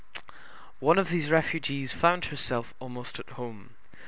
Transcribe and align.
One 0.79 0.97
of 0.97 1.11
these 1.11 1.29
refugees 1.29 1.91
found 1.93 2.25
herself 2.25 2.73
almost 2.79 3.19
at 3.19 3.29
home. 3.33 3.75